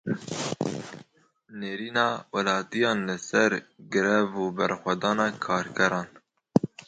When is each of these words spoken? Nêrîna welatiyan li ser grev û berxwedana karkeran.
Nêrîna 1.59 2.07
welatiyan 2.33 2.99
li 3.07 3.17
ser 3.29 3.51
grev 3.93 4.29
û 4.43 4.45
berxwedana 4.57 5.27
karkeran. 5.45 6.07